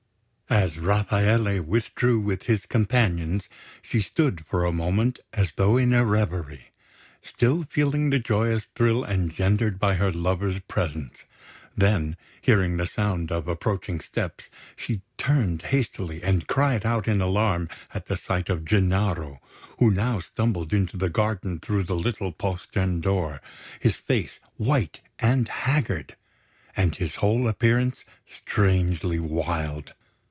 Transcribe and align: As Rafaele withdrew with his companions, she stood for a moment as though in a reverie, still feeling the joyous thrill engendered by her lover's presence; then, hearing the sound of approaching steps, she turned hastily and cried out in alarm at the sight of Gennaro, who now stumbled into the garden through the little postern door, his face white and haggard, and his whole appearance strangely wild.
As 0.49 0.77
Rafaele 0.77 1.61
withdrew 1.61 2.19
with 2.19 2.43
his 2.43 2.65
companions, 2.65 3.47
she 3.81 4.01
stood 4.01 4.45
for 4.45 4.65
a 4.65 4.73
moment 4.73 5.19
as 5.31 5.53
though 5.53 5.77
in 5.77 5.93
a 5.93 6.03
reverie, 6.03 6.71
still 7.21 7.63
feeling 7.63 8.09
the 8.09 8.19
joyous 8.19 8.65
thrill 8.75 9.05
engendered 9.05 9.79
by 9.79 9.93
her 9.95 10.11
lover's 10.11 10.59
presence; 10.67 11.23
then, 11.77 12.17
hearing 12.41 12.75
the 12.75 12.85
sound 12.85 13.31
of 13.31 13.47
approaching 13.47 14.01
steps, 14.01 14.49
she 14.75 14.99
turned 15.17 15.61
hastily 15.61 16.21
and 16.21 16.47
cried 16.49 16.85
out 16.85 17.07
in 17.07 17.21
alarm 17.21 17.69
at 17.93 18.07
the 18.07 18.17
sight 18.17 18.49
of 18.49 18.65
Gennaro, 18.65 19.39
who 19.79 19.89
now 19.89 20.19
stumbled 20.19 20.73
into 20.73 20.97
the 20.97 21.09
garden 21.09 21.61
through 21.61 21.83
the 21.83 21.95
little 21.95 22.33
postern 22.33 22.99
door, 22.99 23.41
his 23.79 23.95
face 23.95 24.41
white 24.57 24.99
and 25.17 25.47
haggard, 25.47 26.17
and 26.75 26.97
his 26.97 27.15
whole 27.15 27.47
appearance 27.47 28.03
strangely 28.25 29.17
wild. 29.17 29.93